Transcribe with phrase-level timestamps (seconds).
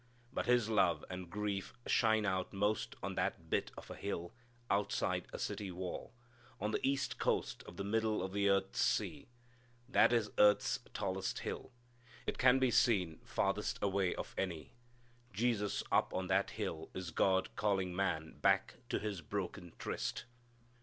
[0.33, 4.33] But His love and grief shine out most on that bit of a hill,
[4.67, 6.11] outside a city wall,
[6.59, 9.27] on the east coast of the middle of the earth sea.
[9.87, 11.71] That is earth's tallest hill.
[12.25, 14.73] It can be seen farthest away of any.
[15.33, 20.25] Jesus up on that hill is God calling man back to his broken tryst.